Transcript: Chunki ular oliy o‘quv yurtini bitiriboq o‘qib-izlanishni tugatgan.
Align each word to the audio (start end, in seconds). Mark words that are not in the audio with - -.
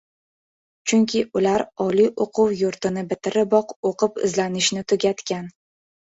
Chunki 0.91 1.19
ular 1.39 1.63
oliy 1.83 2.07
o‘quv 2.25 2.55
yurtini 2.61 3.03
bitiriboq 3.11 3.75
o‘qib-izlanishni 3.91 4.83
tugatgan. 4.93 5.47